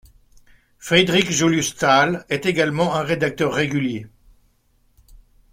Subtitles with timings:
[0.79, 4.07] Friedrich Julius Stahl est également un rédacteur régulier.